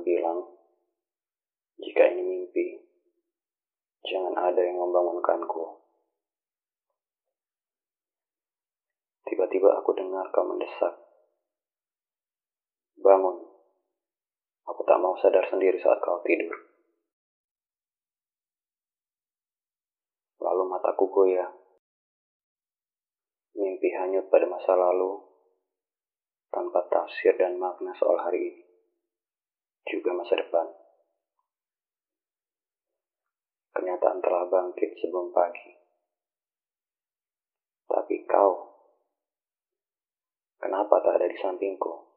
[0.00, 0.48] Bilang,
[1.76, 2.80] jika ini mimpi,
[4.08, 5.76] jangan ada yang membangunkanku.
[9.28, 10.96] Tiba-tiba aku dengar kau mendesak.
[12.96, 13.44] Bangun.
[14.72, 16.56] Aku tak mau sadar sendiri saat kau tidur.
[20.40, 21.52] Lalu mataku goyah.
[23.52, 25.20] Mimpi hanyut pada masa lalu,
[26.48, 28.69] tanpa tafsir dan makna soal hari ini
[30.20, 30.68] masa depan.
[33.72, 35.72] Kenyataan telah bangkit sebelum pagi.
[37.88, 38.52] Tapi kau,
[40.60, 42.09] kenapa tak ada di sampingku?